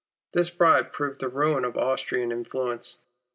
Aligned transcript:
This 0.33 0.49
bribe 0.49 0.91
proved 0.91 1.19
the 1.19 1.29
ruin 1.29 1.63
ot 1.63 1.77
Austrian 1.77 2.31
influence. 2.31 2.97